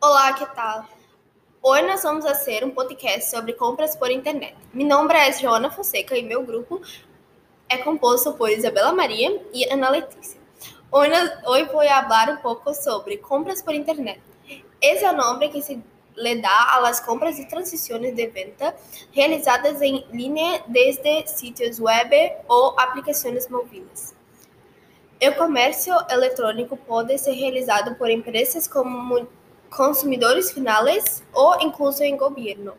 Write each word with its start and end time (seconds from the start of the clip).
Olá, 0.00 0.32
que 0.32 0.46
tal? 0.54 0.84
Hoje 1.60 1.82
nós 1.88 2.04
vamos 2.04 2.24
fazer 2.24 2.64
um 2.64 2.70
podcast 2.70 3.30
sobre 3.30 3.52
compras 3.52 3.96
por 3.96 4.12
internet. 4.12 4.54
Meu 4.72 4.86
nome 4.86 5.12
é 5.12 5.32
Joana 5.32 5.72
Fonseca 5.72 6.16
e 6.16 6.22
meu 6.22 6.44
grupo 6.44 6.80
é 7.68 7.78
composto 7.78 8.32
por 8.34 8.48
Isabela 8.48 8.92
Maria 8.92 9.42
e 9.52 9.68
Ana 9.72 9.90
Letícia. 9.90 10.40
Hoje, 10.92 11.10
hoje 11.44 11.64
vou 11.64 11.82
falar 11.82 12.30
um 12.30 12.36
pouco 12.36 12.72
sobre 12.74 13.16
compras 13.16 13.60
por 13.60 13.74
internet. 13.74 14.20
Esse 14.80 15.04
é 15.04 15.10
o 15.10 15.16
nome 15.16 15.48
que 15.48 15.60
se 15.60 15.82
le 16.14 16.36
dá 16.36 16.78
às 16.86 17.00
compras 17.00 17.36
e 17.40 17.48
transições 17.48 18.14
de 18.14 18.26
venda 18.28 18.76
realizadas 19.10 19.82
em 19.82 20.06
linha 20.12 20.62
desde 20.68 21.26
sítios 21.26 21.80
web 21.80 22.14
ou 22.46 22.78
aplicações 22.78 23.48
móveis. 23.48 24.14
O 25.20 25.34
comércio 25.34 25.92
eletrônico 26.08 26.76
pode 26.76 27.18
ser 27.18 27.32
realizado 27.32 27.96
por 27.96 28.08
empresas 28.08 28.68
como 28.68 29.26
consumidores 29.70 30.50
finais 30.50 31.22
ou 31.32 31.60
incluso 31.60 32.02
em 32.02 32.16
governo. 32.16 32.74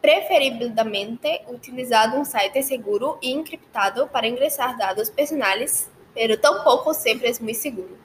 Preferivelmente, 0.00 1.42
utilizado 1.48 2.16
um 2.16 2.24
site 2.24 2.62
seguro 2.62 3.18
e 3.20 3.30
encriptado 3.32 4.08
para 4.08 4.26
ingressar 4.26 4.76
dados 4.76 5.10
personais, 5.10 5.90
pero 6.14 6.38
tampouco 6.38 6.94
sempre 6.94 7.28
é 7.28 7.34
muito 7.40 7.58
seguro. 7.58 7.98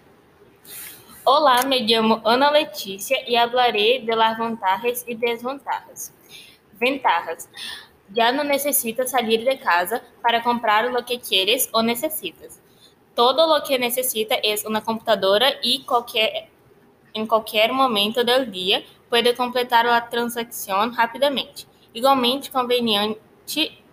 Olá, 1.25 1.63
me 1.63 1.87
chamo 1.87 2.21
Ana 2.23 2.51
Letícia 2.51 3.17
e 3.27 3.35
hablaré 3.35 3.99
de 3.99 4.13
las 4.13 4.37
vantagens 4.37 5.03
e 5.07 5.15
desvantagens. 5.15 6.13
Ventajas. 6.73 7.49
Já 8.15 8.31
não 8.31 8.43
necessitas 8.43 9.09
sair 9.09 9.43
de 9.43 9.57
casa 9.57 10.03
para 10.21 10.41
comprar 10.41 10.85
o 10.85 11.03
que 11.03 11.17
quieres 11.17 11.67
ou 11.73 11.81
necessitas. 11.81 12.61
Todo 13.15 13.39
o 13.39 13.63
que 13.63 13.77
necessita 13.77 14.35
é 14.35 14.53
uma 14.67 14.81
computadora 14.81 15.59
e 15.63 15.79
qualquer 15.79 16.49
em 17.15 17.25
qualquer 17.25 17.71
momento 17.71 18.23
do 18.23 18.45
dia, 18.45 18.83
pode 19.09 19.33
completar 19.33 19.87
a 19.87 20.01
transação 20.01 20.91
rapidamente. 20.91 21.65
Igualmente 21.93 22.51
conveniente, 22.51 23.17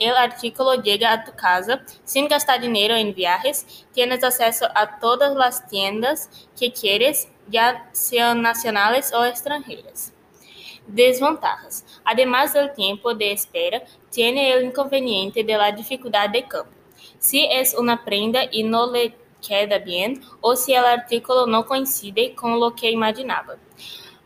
o 0.01 0.17
artículo 0.17 0.83
chega 0.83 1.11
a 1.11 1.19
tu 1.19 1.33
casa 1.33 1.85
sem 2.05 2.27
gastar 2.27 2.57
dinheiro 2.57 2.95
em 2.95 3.13
viagens. 3.13 3.87
Tienes 3.93 4.25
acesso 4.25 4.65
a 4.75 4.87
todas 4.87 5.37
as 5.37 5.61
tiendas 5.71 6.49
que 6.57 6.69
quieres, 6.69 7.31
já 7.49 7.87
sejam 7.93 8.35
nacionais 8.35 9.13
ou 9.13 9.25
estrangeiras. 9.25 10.13
Desvantagens. 10.89 11.85
Además 12.05 12.55
do 12.55 12.69
tempo 12.71 13.15
de 13.15 13.33
espera, 13.33 13.85
tiene 14.11 14.57
o 14.57 14.65
inconveniente 14.65 15.45
de 15.45 15.57
la 15.57 15.71
de 15.71 16.43
campo. 16.43 16.73
Se 17.21 17.47
é 17.47 17.63
uma 17.79 17.97
prenda 17.97 18.49
e 18.51 18.65
não 18.65 18.91
le 18.91 19.15
queda 19.47 19.79
bien 19.79 20.23
o 20.41 20.57
si 20.57 20.73
el 20.73 20.85
artículo 20.85 21.47
no 21.47 21.67
coincide 21.67 22.35
con 22.35 22.59
lo 22.59 22.75
que 22.75 22.91
imaginaba. 22.91 23.57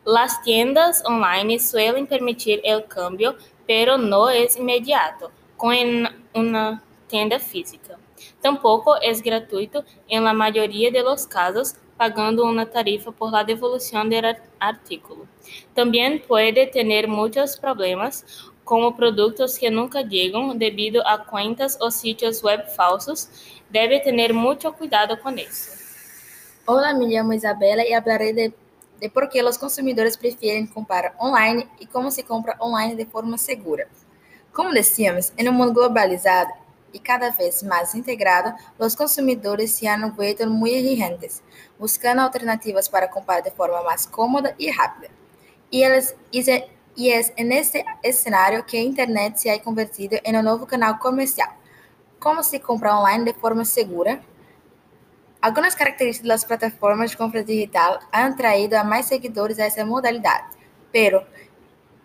Las 0.05 0.41
tiendas 0.43 1.03
online 1.05 1.59
suelen 1.59 2.07
permitir 2.07 2.61
el 2.63 2.87
cambio, 2.87 3.37
pero 3.67 3.99
no 3.99 4.31
es 4.31 4.57
inmediato, 4.57 5.33
como 5.57 5.73
en 5.73 6.09
una 6.33 6.81
tienda 7.09 7.41
física. 7.41 7.99
Tampoco 8.41 9.01
es 9.01 9.21
gratuito 9.23 9.85
en 10.09 10.25
la 10.25 10.33
mayoría 10.33 10.91
de 10.91 11.03
los 11.03 11.27
casos, 11.27 11.75
pagando 11.97 12.45
una 12.45 12.67
tarifa 12.67 13.11
por 13.11 13.33
la 13.33 13.43
devolución 13.43 14.09
del 14.09 14.37
artículo. 14.61 15.27
También 15.75 16.23
puede 16.27 16.67
tener 16.67 17.09
muchos 17.09 17.57
problemas, 17.57 18.25
como 18.67 18.97
produtos 18.97 19.57
que 19.57 19.71
nunca 19.71 20.03
llegan 20.03 20.59
debido 20.59 21.01
a 21.07 21.19
cuentas 21.19 21.79
ou 21.81 21.89
sitios 21.89 22.43
web 22.43 22.65
falsos, 22.75 23.31
deve 23.71 24.01
ter 24.01 24.33
muito 24.33 24.71
cuidado 24.73 25.17
com 25.19 25.31
isso. 25.31 25.71
Olá, 26.67 26.93
me 26.93 27.09
chamo 27.15 27.33
Isabela 27.33 27.83
e 27.83 27.95
falarei 28.03 28.33
de, 28.33 28.53
de 29.01 29.09
por 29.09 29.29
que 29.29 29.41
os 29.41 29.57
consumidores 29.57 30.17
preferem 30.17 30.67
comprar 30.67 31.15
online 31.21 31.69
e 31.79 31.87
como 31.87 32.11
se 32.11 32.25
compra 32.25 32.57
online 32.61 32.97
de 32.97 33.05
forma 33.05 33.39
segura. 33.39 33.89
Como 34.53 34.75
decíamos, 34.75 35.33
em 35.39 35.49
um 35.49 35.53
mundo 35.53 35.73
globalizado 35.73 36.53
e 36.93 36.99
cada 36.99 37.31
vez 37.31 37.63
mais 37.63 37.95
integrado, 37.95 38.53
os 38.81 38.97
consumidores 38.97 39.71
se 39.71 39.87
han 39.87 40.11
vuelto 40.11 40.45
muito 40.51 40.75
exigentes, 40.75 41.41
buscando 41.79 42.21
alternativas 42.21 42.89
para 42.89 43.07
comprar 43.07 43.43
de 43.43 43.53
forma 43.53 43.81
mais 43.85 44.07
cômoda 44.07 44.57
e 44.59 44.69
rápida. 44.73 45.09
E 45.71 45.85
eles 45.85 46.17
e 46.97 47.11
é 47.11 47.45
nesse 47.45 47.85
cenário 48.13 48.65
que 48.65 48.77
a 48.77 48.83
internet 48.83 49.41
se 49.41 49.51
ha 49.51 49.61
convertido 49.61 50.19
em 50.25 50.37
um 50.37 50.43
novo 50.43 50.67
canal 50.67 50.99
comercial. 50.99 51.53
Como 52.19 52.43
se 52.43 52.59
compra 52.59 52.97
online 52.97 53.25
de 53.25 53.35
forma 53.35 53.65
segura? 53.65 54.21
Algumas 55.43 55.75
características 55.75 56.29
das 56.29 56.45
plataformas 56.45 57.11
de 57.11 57.17
compra 57.17 57.45
digital 57.45 58.01
han 58.11 58.35
traído 58.35 58.77
a 58.77 58.83
mais 58.83 59.07
seguidores 59.07 59.59
a 59.59 59.67
essa 59.67 59.85
modalidade, 59.85 60.47
pero 60.91 61.25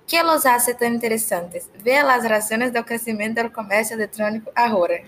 que 0.06 0.22
los 0.22 0.46
hace 0.46 0.74
tão 0.74 0.90
interessantes? 0.90 1.69
Veja 1.75 2.13
as 2.13 2.25
razões 2.25 2.72
do 2.72 2.84
crescimento 2.84 3.41
do 3.41 3.50
comércio 3.50 3.96
eletrônico 3.96 4.51
agora. 4.53 5.03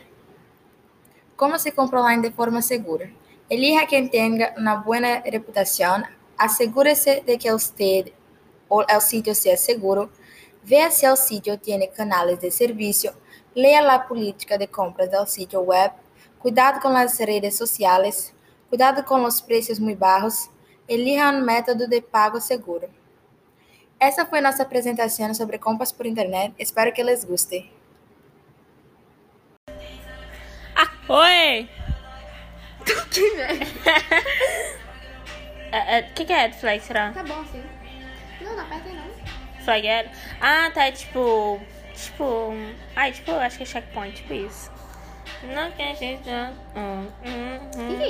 Como 1.36 1.60
se 1.60 1.72
compra 1.72 2.00
online 2.00 2.30
de 2.30 2.32
forma 2.32 2.62
segura? 2.62 3.12
Elija 3.50 3.86
quem 3.86 4.08
tenha 4.08 4.54
uma 4.58 4.78
boa 4.78 5.22
reputação, 5.26 6.02
assegure-se 6.38 7.22
de 7.22 7.38
que 7.38 7.52
você 7.52 8.14
el 8.70 9.02
sitio 9.02 9.36
sea 9.36 9.58
seguro, 9.58 10.10
vea 10.64 10.90
si 10.92 11.06
el 11.06 11.18
sitio 11.18 11.60
tiene 11.60 11.90
canales 11.90 12.40
de 12.40 12.52
servicio, 12.52 13.14
lea 13.54 13.82
la 13.82 14.08
política 14.08 14.58
de 14.58 14.68
compras 14.68 15.12
del 15.12 15.28
sitio 15.28 15.62
web, 15.62 15.92
cuidado 16.40 16.80
con 16.82 16.94
las 16.94 17.20
redes 17.20 17.56
sociales, 17.58 18.34
cuidado 18.70 19.04
con 19.06 19.22
los 19.22 19.42
precios 19.42 19.80
muy 19.80 19.96
bajos, 19.96 20.50
elija 20.88 21.30
um 21.30 21.42
método 21.42 21.88
de 21.88 22.02
pago 22.02 22.40
seguro. 22.42 22.90
Essa 24.00 24.26
foi 24.26 24.42
nossa 24.42 24.64
apresentação 24.64 25.34
sobre 25.34 25.58
compras 25.58 25.92
por 25.92 26.06
internet. 26.06 26.54
Espero 26.60 26.92
que 26.92 27.02
les 27.02 27.24
guste. 27.24 27.72
Ah, 30.76 30.90
oi! 31.08 31.70
que 33.12 33.36
merda! 33.36 33.66
O 35.74 36.14
que, 36.14 36.34
é 36.34 36.52
Flex, 36.52 36.88
Tá 36.88 37.24
bom, 37.26 37.46
sim. 37.52 37.64
Não, 38.44 38.56
não 38.56 38.64
aperta 38.64 38.90
não. 38.90 39.64
Flagger? 39.64 40.10
Ah, 40.42 40.70
tá, 40.74 40.92
tipo. 40.92 41.60
Tipo. 41.96 42.54
Ai, 42.96 43.12
tipo, 43.12 43.32
acho 43.32 43.58
que 43.58 43.64
é 43.64 43.66
checkpoint, 43.66 44.16
tipo 44.18 44.34
isso. 44.34 44.72
Não 45.44 45.72
quer 45.72 45.96
gente. 45.96 46.30
Hum, 46.30 47.08
hum, 47.26 47.60
hum. 47.76 48.02